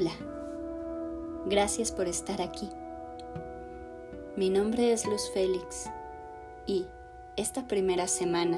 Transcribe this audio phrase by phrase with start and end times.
[0.00, 0.12] Hola,
[1.44, 2.70] gracias por estar aquí.
[4.34, 5.90] Mi nombre es Luz Félix
[6.66, 6.86] y
[7.36, 8.56] esta primera semana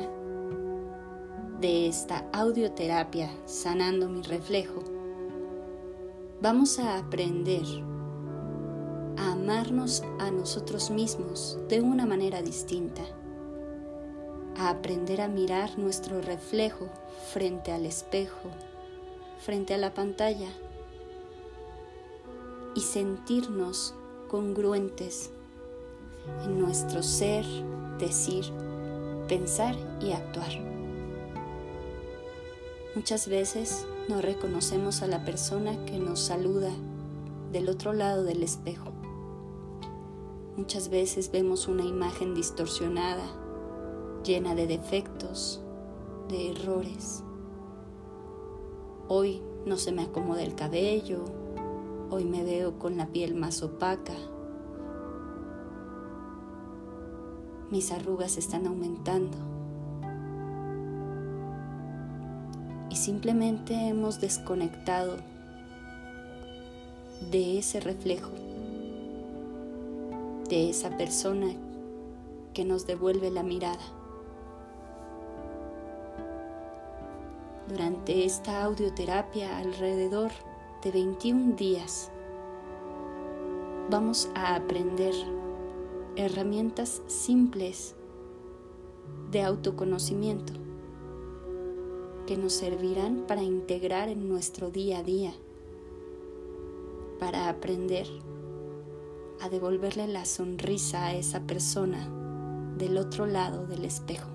[1.58, 4.84] de esta audioterapia sanando mi reflejo,
[6.40, 7.64] vamos a aprender
[9.16, 13.02] a amarnos a nosotros mismos de una manera distinta,
[14.56, 16.88] a aprender a mirar nuestro reflejo
[17.32, 18.48] frente al espejo,
[19.40, 20.46] frente a la pantalla
[22.74, 23.94] y sentirnos
[24.28, 25.30] congruentes
[26.44, 27.44] en nuestro ser,
[27.98, 28.44] decir,
[29.28, 30.50] pensar y actuar.
[32.94, 36.70] Muchas veces no reconocemos a la persona que nos saluda
[37.50, 38.92] del otro lado del espejo.
[40.56, 43.24] Muchas veces vemos una imagen distorsionada,
[44.22, 45.62] llena de defectos,
[46.28, 47.24] de errores.
[49.08, 51.24] Hoy no se me acomoda el cabello,
[52.12, 54.12] hoy me veo con la piel más opaca,
[57.70, 59.38] mis arrugas están aumentando.
[62.90, 65.16] Y simplemente hemos desconectado
[67.30, 68.32] de ese reflejo,
[70.50, 71.54] de esa persona
[72.52, 73.80] que nos devuelve la mirada.
[77.68, 80.30] Durante esta audioterapia alrededor
[80.82, 82.10] de 21 días
[83.88, 85.14] vamos a aprender
[86.16, 87.94] herramientas simples
[89.30, 90.52] de autoconocimiento
[92.26, 95.32] que nos servirán para integrar en nuestro día a día,
[97.20, 98.08] para aprender
[99.40, 102.08] a devolverle la sonrisa a esa persona
[102.76, 104.30] del otro lado del espejo.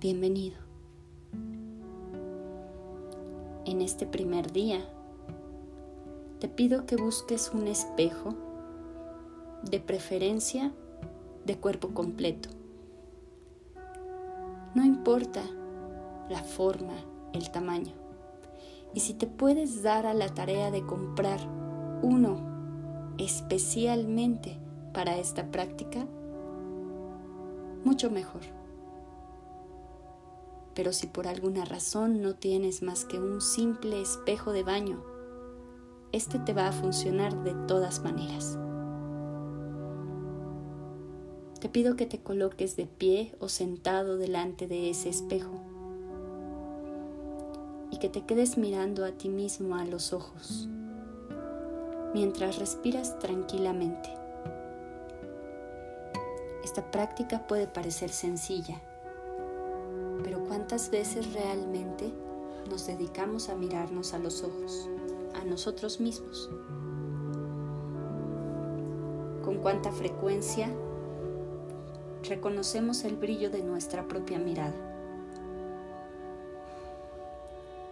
[0.00, 0.69] Bienvenido.
[3.70, 4.80] En este primer día,
[6.40, 8.34] te pido que busques un espejo
[9.62, 10.72] de preferencia
[11.46, 12.48] de cuerpo completo.
[14.74, 15.42] No importa
[16.28, 16.94] la forma,
[17.32, 17.92] el tamaño.
[18.92, 21.38] Y si te puedes dar a la tarea de comprar
[22.02, 24.58] uno especialmente
[24.92, 26.08] para esta práctica,
[27.84, 28.59] mucho mejor.
[30.74, 35.02] Pero si por alguna razón no tienes más que un simple espejo de baño,
[36.12, 38.58] este te va a funcionar de todas maneras.
[41.60, 45.60] Te pido que te coloques de pie o sentado delante de ese espejo
[47.90, 50.68] y que te quedes mirando a ti mismo a los ojos
[52.14, 54.08] mientras respiras tranquilamente.
[56.64, 58.80] Esta práctica puede parecer sencilla,
[60.50, 62.12] ¿cuántas veces realmente
[62.68, 64.88] nos dedicamos a mirarnos a los ojos,
[65.40, 66.50] a nosotros mismos?
[69.44, 70.68] ¿Con cuánta frecuencia
[72.24, 74.74] reconocemos el brillo de nuestra propia mirada.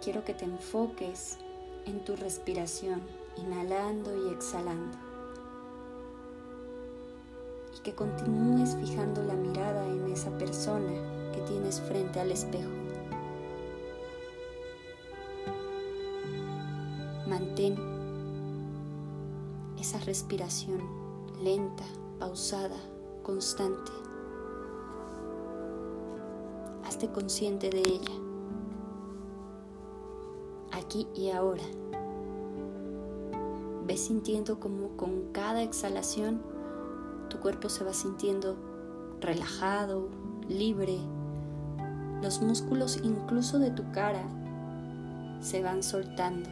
[0.03, 1.39] Quiero que te enfoques
[1.87, 3.03] en tu respiración,
[3.37, 4.99] inhalando y exhalando.
[7.77, 12.71] Y que continúes fijando la mirada en esa persona tienes frente al espejo.
[17.29, 17.77] Mantén
[19.79, 20.81] esa respiración
[21.43, 21.85] lenta,
[22.19, 22.77] pausada,
[23.23, 23.93] constante
[27.07, 28.15] consciente de ella,
[30.73, 31.63] aquí y ahora.
[33.87, 36.43] Ves sintiendo como con cada exhalación
[37.31, 38.57] tu cuerpo se va sintiendo
[39.21, 40.09] relajado,
[40.49, 40.99] libre.
[42.23, 44.23] Los músculos incluso de tu cara
[45.41, 46.49] se van soltando.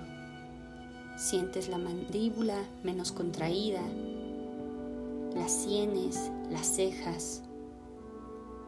[1.16, 3.82] Sientes la mandíbula menos contraída,
[5.34, 7.42] las sienes, las cejas,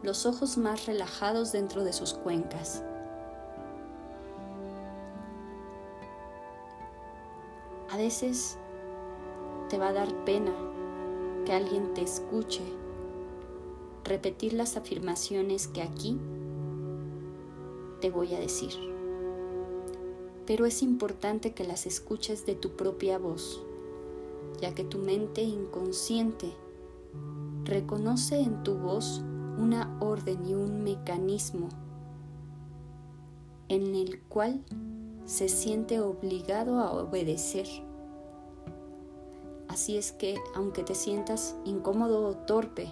[0.03, 2.83] los ojos más relajados dentro de sus cuencas.
[7.91, 8.59] A veces
[9.68, 10.53] te va a dar pena
[11.44, 12.62] que alguien te escuche
[14.04, 16.18] repetir las afirmaciones que aquí
[18.00, 18.72] te voy a decir.
[20.47, 23.62] Pero es importante que las escuches de tu propia voz,
[24.60, 26.53] ya que tu mente inconsciente
[27.65, 29.22] reconoce en tu voz
[29.59, 31.68] una orden y un mecanismo
[33.68, 34.65] en el cual
[35.27, 37.66] se siente obligado a obedecer.
[39.68, 42.91] Así es que, aunque te sientas incómodo o torpe,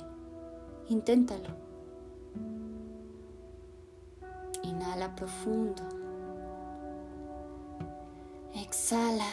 [0.88, 1.65] inténtalo.
[4.66, 5.82] Inhala profundo.
[8.52, 9.28] Exhala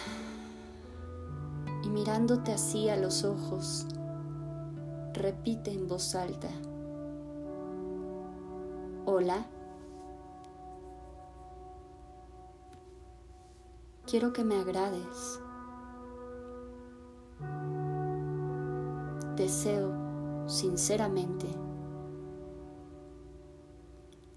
[1.81, 3.87] y mirándote así a los ojos,
[5.13, 6.49] repite en voz alta.
[9.05, 9.47] Hola.
[14.05, 15.39] Quiero que me agrades.
[19.35, 19.91] Deseo
[20.47, 21.62] sinceramente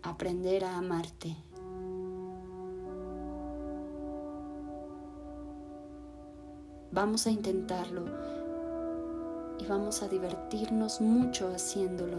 [0.09, 1.37] aprender a amarte.
[6.93, 8.05] Vamos a intentarlo
[9.59, 12.19] y vamos a divertirnos mucho haciéndolo.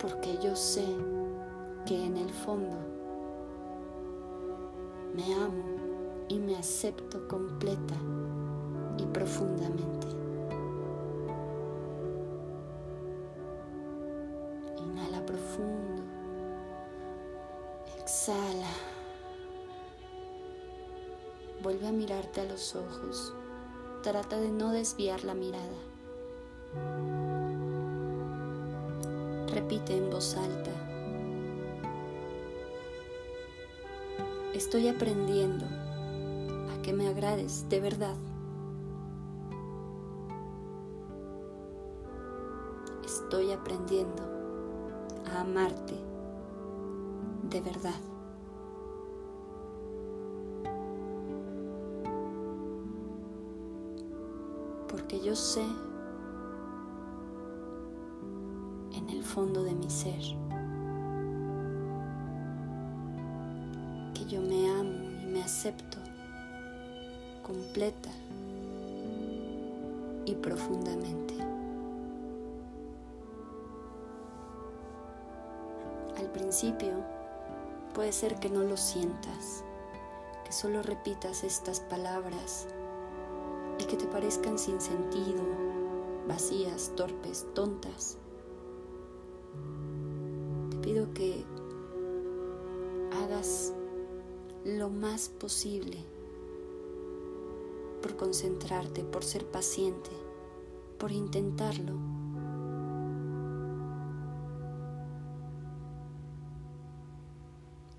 [0.00, 0.84] Porque yo sé
[1.86, 2.76] que en el fondo
[5.14, 5.64] me amo
[6.28, 7.94] y me acepto completa
[8.98, 10.19] y profundamente.
[21.62, 23.34] Vuelve a mirarte a los ojos.
[24.02, 25.76] Trata de no desviar la mirada.
[29.48, 30.70] Repite en voz alta.
[34.54, 38.16] Estoy aprendiendo a que me agrades de verdad.
[43.04, 44.22] Estoy aprendiendo
[45.26, 45.94] a amarte
[47.50, 48.09] de verdad.
[55.22, 55.62] Yo sé
[58.92, 60.18] en el fondo de mi ser
[64.14, 65.98] que yo me amo y me acepto
[67.42, 68.08] completa
[70.24, 71.34] y profundamente.
[76.16, 76.94] Al principio
[77.92, 79.64] puede ser que no lo sientas,
[80.46, 82.66] que solo repitas estas palabras
[83.80, 85.42] y que te parezcan sin sentido,
[86.28, 88.18] vacías, torpes, tontas.
[90.70, 91.44] Te pido que
[93.22, 93.72] hagas
[94.64, 96.04] lo más posible
[98.02, 100.10] por concentrarte, por ser paciente,
[100.98, 101.94] por intentarlo.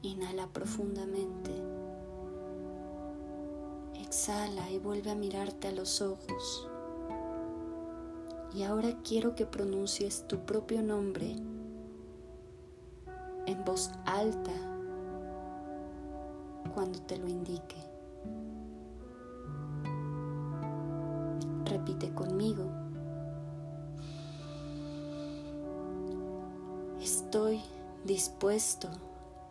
[0.03, 1.60] Inhala profundamente.
[4.21, 6.69] Exhala y vuelve a mirarte a los ojos.
[8.53, 11.31] Y ahora quiero que pronuncies tu propio nombre
[13.47, 14.51] en voz alta
[16.75, 17.77] cuando te lo indique.
[21.65, 22.65] Repite conmigo.
[27.01, 27.59] Estoy
[28.05, 28.87] dispuesto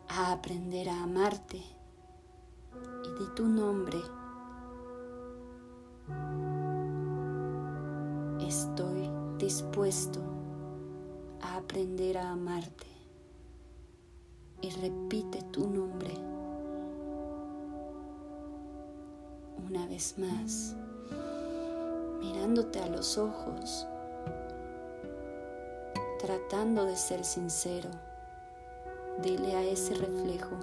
[0.07, 3.99] a aprender a amarte y di tu nombre.
[9.61, 10.19] Dispuesto
[11.41, 12.87] a aprender a amarte
[14.59, 16.11] y repite tu nombre
[19.69, 20.75] una vez más,
[22.21, 23.85] mirándote a los ojos,
[26.19, 27.89] tratando de ser sincero.
[29.21, 30.55] Dile a ese reflejo,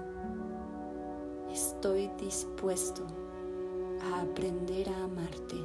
[1.53, 3.07] estoy dispuesto
[4.03, 5.57] a aprender a amarte.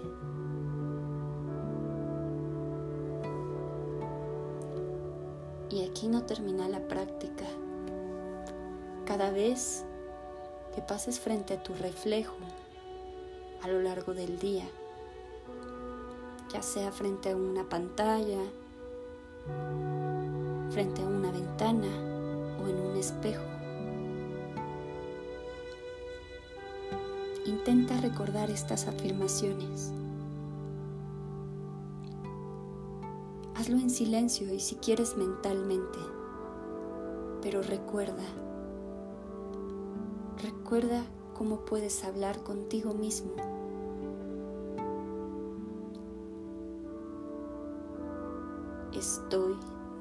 [5.74, 7.46] Y aquí no termina la práctica.
[9.08, 9.84] Cada vez
[10.76, 12.36] que pases frente a tu reflejo
[13.64, 14.66] a lo largo del día,
[16.54, 18.38] ya sea frente a una pantalla,
[20.70, 21.88] frente a una ventana
[22.64, 23.42] o en un espejo,
[27.48, 29.92] intenta recordar estas afirmaciones.
[33.64, 35.98] Hazlo en silencio y si quieres mentalmente,
[37.42, 38.26] pero recuerda,
[40.42, 41.02] recuerda
[41.34, 43.32] cómo puedes hablar contigo mismo.
[48.92, 49.56] Estoy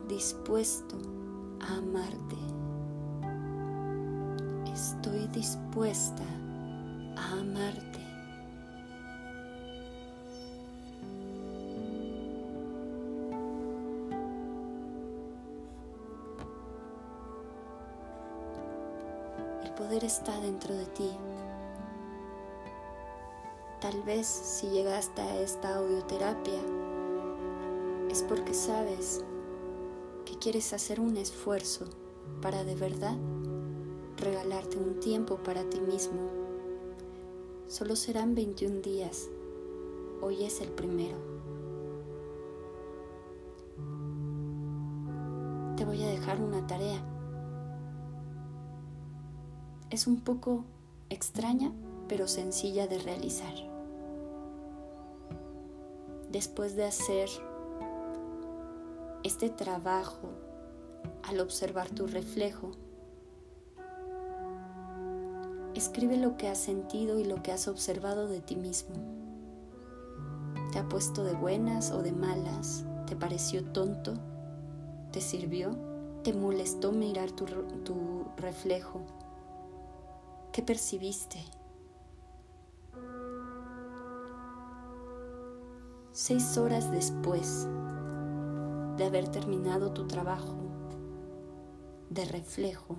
[0.08, 0.96] dispuesto
[1.60, 2.36] a amarte.
[4.74, 6.24] Estoy dispuesta
[7.16, 8.01] a amarte.
[19.74, 21.10] Poder está dentro de ti.
[23.80, 26.60] Tal vez si llegaste a esta audioterapia
[28.10, 29.24] es porque sabes
[30.24, 31.86] que quieres hacer un esfuerzo
[32.40, 33.16] para de verdad
[34.18, 36.20] regalarte un tiempo para ti mismo.
[37.66, 39.28] Solo serán 21 días.
[40.20, 41.41] Hoy es el primero.
[49.92, 50.64] Es un poco
[51.10, 51.70] extraña,
[52.08, 53.52] pero sencilla de realizar.
[56.30, 57.28] Después de hacer
[59.22, 60.30] este trabajo
[61.28, 62.70] al observar tu reflejo,
[65.74, 68.94] escribe lo que has sentido y lo que has observado de ti mismo.
[70.72, 72.86] ¿Te ha puesto de buenas o de malas?
[73.06, 74.14] ¿Te pareció tonto?
[75.12, 75.76] ¿Te sirvió?
[76.24, 77.44] ¿Te molestó mirar tu,
[78.38, 79.21] reflejo?
[80.52, 81.42] ¿Qué percibiste?
[86.12, 87.66] Seis horas después
[88.98, 90.58] de haber terminado tu trabajo
[92.10, 92.98] de reflejo,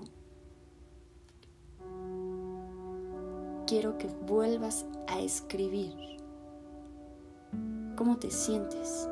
[3.67, 5.93] quiero que vuelvas a escribir
[7.95, 9.07] cómo te sientes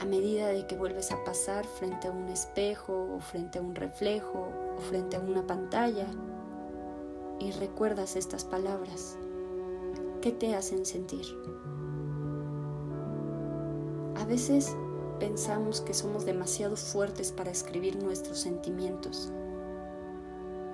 [0.00, 3.76] a medida de que vuelves a pasar frente a un espejo o frente a un
[3.76, 6.06] reflejo frente a una pantalla
[7.38, 9.16] y recuerdas estas palabras,
[10.22, 11.24] ¿qué te hacen sentir?
[14.16, 14.74] A veces
[15.20, 19.30] pensamos que somos demasiado fuertes para escribir nuestros sentimientos.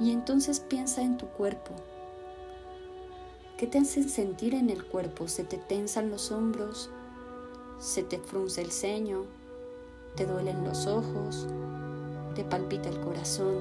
[0.00, 1.72] Y entonces piensa en tu cuerpo.
[3.56, 5.28] ¿Qué te hacen sentir en el cuerpo?
[5.28, 6.90] ¿Se te tensan los hombros?
[7.82, 9.24] se te frunce el ceño,
[10.14, 11.48] te duelen los ojos,
[12.36, 13.56] te palpita el corazón,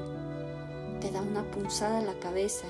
[1.02, 2.68] te da una punzada la cabeza,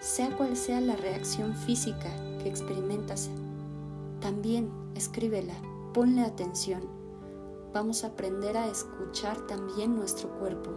[0.00, 3.30] sea cual sea la reacción física que experimentas,
[4.20, 5.54] también escríbela,
[5.94, 6.82] ponle atención.
[7.72, 10.70] Vamos a aprender a escuchar también nuestro cuerpo.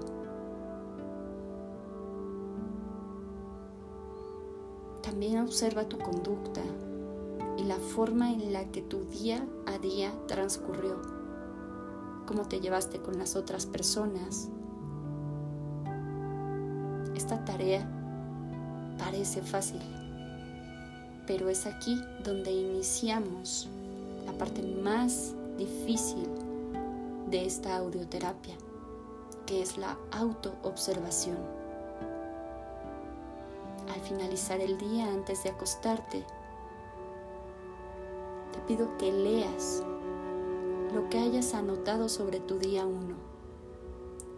[5.02, 6.62] También observa tu conducta,
[7.58, 11.02] y la forma en la que tu día a día transcurrió,
[12.26, 14.50] cómo te llevaste con las otras personas.
[17.26, 17.84] Esta tarea
[19.00, 19.82] parece fácil,
[21.26, 23.68] pero es aquí donde iniciamos
[24.28, 26.30] la parte más difícil
[27.32, 28.54] de esta audioterapia,
[29.48, 31.40] que es la autoobservación.
[33.92, 36.24] Al finalizar el día antes de acostarte,
[38.68, 39.84] pido que leas
[40.94, 43.25] lo que hayas anotado sobre tu día 1.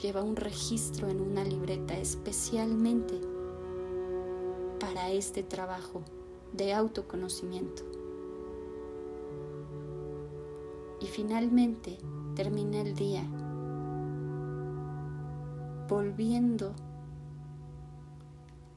[0.01, 3.19] Lleva un registro en una libreta especialmente
[4.79, 6.03] para este trabajo
[6.53, 7.83] de autoconocimiento.
[11.01, 11.97] Y finalmente
[12.35, 13.23] termina el día
[15.87, 16.73] volviendo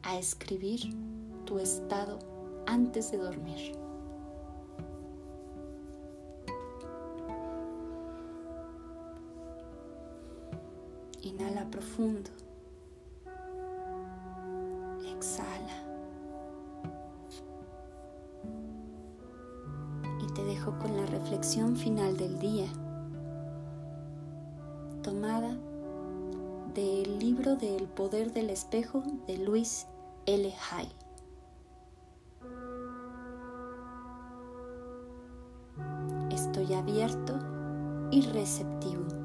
[0.02, 0.94] a escribir
[1.44, 2.18] tu estado
[2.66, 3.79] antes de dormir.
[11.40, 12.28] Inhala profundo.
[15.16, 15.74] Exhala.
[20.20, 22.66] Y te dejo con la reflexión final del día,
[25.02, 25.56] tomada
[26.74, 29.86] del libro del poder del espejo de Luis
[30.26, 30.52] L.
[30.72, 30.88] Hay.
[36.30, 37.38] Estoy abierto
[38.10, 39.19] y receptivo.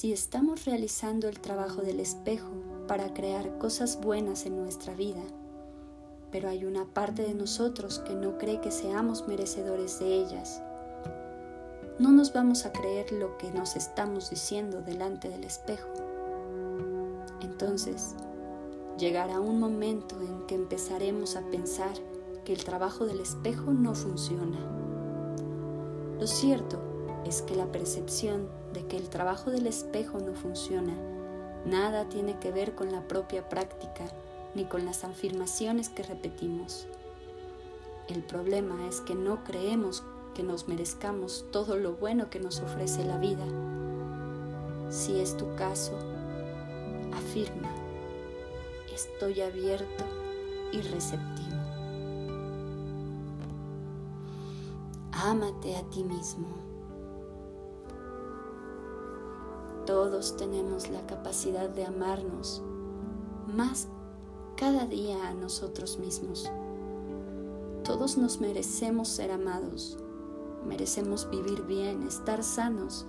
[0.00, 2.48] Si estamos realizando el trabajo del espejo
[2.88, 5.20] para crear cosas buenas en nuestra vida,
[6.32, 10.62] pero hay una parte de nosotros que no cree que seamos merecedores de ellas,
[11.98, 15.90] no nos vamos a creer lo que nos estamos diciendo delante del espejo.
[17.42, 18.14] Entonces,
[18.96, 21.92] llegará un momento en que empezaremos a pensar
[22.46, 24.60] que el trabajo del espejo no funciona.
[26.18, 26.80] Lo cierto
[27.26, 30.94] es que la percepción de que el trabajo del espejo no funciona
[31.64, 34.04] nada tiene que ver con la propia práctica
[34.54, 36.86] ni con las afirmaciones que repetimos.
[38.08, 40.02] El problema es que no creemos
[40.34, 43.44] que nos merezcamos todo lo bueno que nos ofrece la vida.
[44.90, 45.96] Si es tu caso,
[47.12, 47.70] afirma,
[48.92, 50.04] estoy abierto
[50.72, 51.56] y receptivo.
[55.12, 56.69] Ámate a ti mismo.
[60.20, 62.60] Tenemos la capacidad de amarnos
[63.46, 63.88] más
[64.54, 66.52] cada día a nosotros mismos.
[67.84, 69.96] Todos nos merecemos ser amados,
[70.66, 73.06] merecemos vivir bien, estar sanos,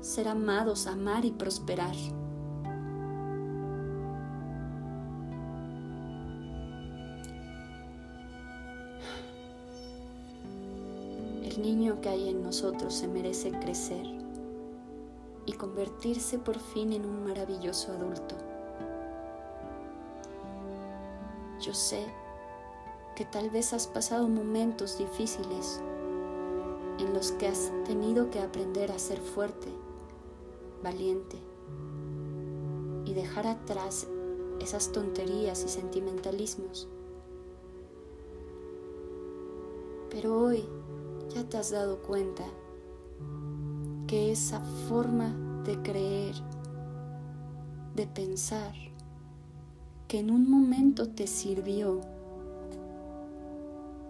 [0.00, 1.96] ser amados, amar y prosperar.
[11.42, 14.23] El niño que hay en nosotros se merece crecer
[15.46, 18.34] y convertirse por fin en un maravilloso adulto.
[21.60, 22.04] Yo sé
[23.14, 25.80] que tal vez has pasado momentos difíciles
[26.98, 29.68] en los que has tenido que aprender a ser fuerte,
[30.82, 31.38] valiente
[33.04, 34.06] y dejar atrás
[34.60, 36.88] esas tonterías y sentimentalismos.
[40.10, 40.64] Pero hoy
[41.30, 42.44] ya te has dado cuenta
[44.06, 45.34] que esa forma
[45.64, 46.34] de creer,
[47.94, 48.72] de pensar,
[50.08, 52.00] que en un momento te sirvió,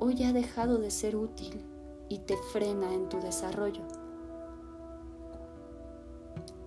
[0.01, 1.61] hoy ha dejado de ser útil
[2.09, 3.83] y te frena en tu desarrollo.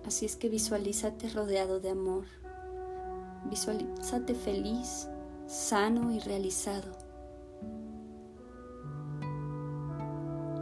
[0.06, 2.24] Así es que visualízate rodeado de amor,
[3.50, 5.08] visualízate feliz,
[5.46, 7.07] sano y realizado.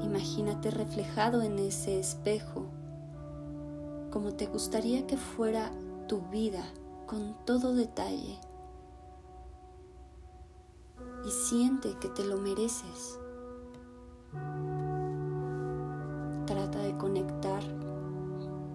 [0.06, 2.66] Imagínate reflejado en ese espejo,
[4.12, 5.72] como te gustaría que fuera
[6.06, 6.64] tu vida
[7.06, 8.38] con todo detalle
[11.26, 13.18] y siente que te lo mereces.
[16.46, 17.64] Trata de conectar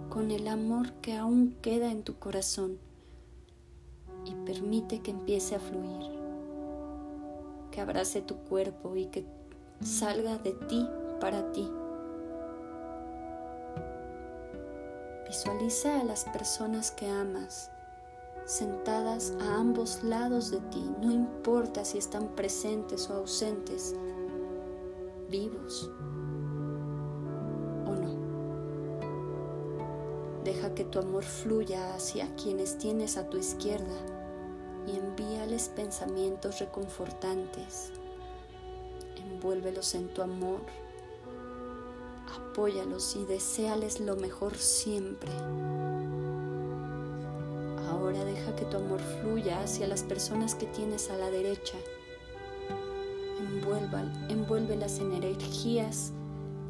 [0.10, 2.78] con el amor que aún queda en tu corazón
[4.26, 6.12] y permite que empiece a fluir,
[7.72, 9.26] que abrace tu cuerpo y que
[9.82, 10.86] salga de ti
[11.22, 11.72] para ti.
[15.26, 17.72] Visualiza a las personas que amas
[18.46, 23.96] sentadas a ambos lados de ti, no importa si están presentes o ausentes,
[25.30, 25.90] vivos
[27.86, 28.14] o no.
[30.44, 33.96] Deja que tu amor fluya hacia quienes tienes a tu izquierda
[34.86, 37.94] y envíales pensamientos reconfortantes.
[39.16, 40.60] Envuélvelos en tu amor,
[42.36, 45.32] apóyalos y deséales lo mejor siempre.
[47.90, 51.78] Ahora deja que tu amor fluya hacia las personas que tienes a la derecha.
[54.30, 56.14] envuélvelas en energías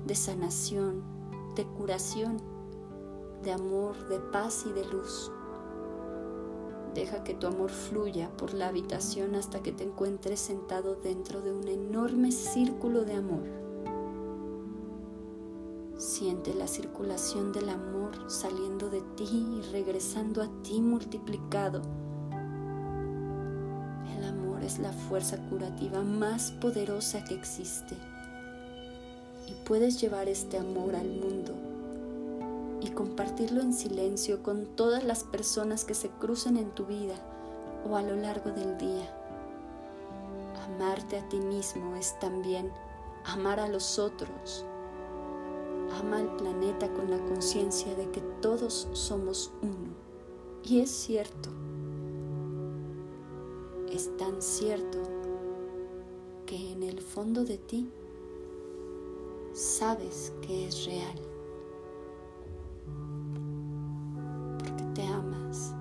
[0.06, 1.04] de sanación,
[1.56, 2.38] de curación,
[3.44, 5.32] de amor, de paz y de luz.
[6.94, 11.54] Deja que tu amor fluya por la habitación hasta que te encuentres sentado dentro de
[11.54, 13.71] un enorme círculo de amor.
[16.02, 21.84] Siente la circulación del amor saliendo de ti y regresando a ti multiplicado.
[24.18, 27.96] El amor es la fuerza curativa más poderosa que existe.
[29.48, 31.54] Y puedes llevar este amor al mundo
[32.82, 37.14] y compartirlo en silencio con todas las personas que se crucen en tu vida
[37.88, 39.08] o a lo largo del día.
[40.66, 42.72] Amarte a ti mismo es también
[43.24, 44.66] amar a los otros
[46.00, 49.92] ama al planeta con la conciencia de que todos somos uno.
[50.64, 51.50] Y es cierto,
[53.92, 55.00] es tan cierto
[56.46, 57.90] que en el fondo de ti
[59.54, 61.20] sabes que es real.
[64.60, 65.74] Porque te amas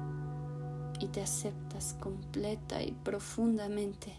[0.99, 4.15] y te aceptas completa y profundamente.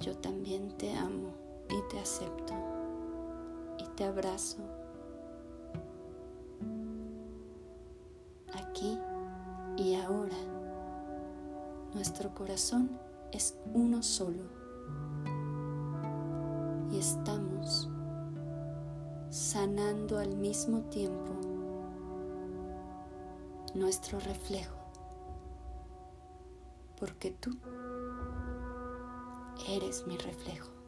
[0.00, 1.41] Yo también te amo
[1.72, 2.52] y te acepto
[3.78, 4.58] y te abrazo
[8.54, 8.98] aquí
[9.76, 10.36] y ahora.
[11.94, 12.90] Nuestro corazón
[13.32, 14.44] es uno solo
[16.90, 17.88] y estamos
[19.28, 21.32] sanando al mismo tiempo
[23.74, 24.76] nuestro reflejo,
[26.98, 27.56] porque tú
[29.68, 30.81] eres mi reflejo.